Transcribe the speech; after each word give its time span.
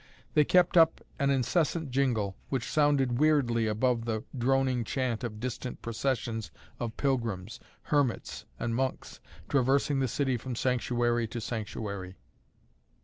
They 0.33 0.43
kept 0.45 0.77
up 0.77 0.99
an 1.19 1.29
incessant 1.29 1.91
jingle, 1.91 2.35
which 2.49 2.67
sounded 2.67 3.19
weirdly 3.19 3.67
above 3.67 4.05
the 4.05 4.23
droning 4.35 4.83
chant 4.83 5.23
of 5.23 5.39
distant 5.39 5.83
processions 5.83 6.49
of 6.79 6.97
pilgrims, 6.97 7.59
hermits 7.83 8.45
and 8.59 8.73
monks, 8.75 9.19
traversing 9.47 9.99
the 9.99 10.07
city 10.07 10.37
from 10.37 10.55
sanctuary 10.55 11.27
to 11.27 11.39
sanctuary. 11.39 12.17